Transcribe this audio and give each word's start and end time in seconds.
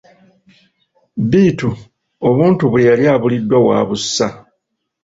Bittu 1.29 1.69
obuntu 2.27 2.63
bwe 2.71 2.81
yali 2.89 3.03
abuliddwa 3.13 3.57
waabussa. 3.67 4.27